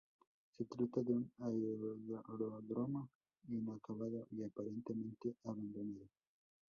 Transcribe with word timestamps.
Se 0.57 0.65
trata 0.65 1.03
de 1.03 1.13
un 1.13 1.31
aeródromo 2.27 3.11
inacabado 3.49 4.25
y 4.31 4.41
aparentemente 4.41 5.35
abandonado. 5.43 6.07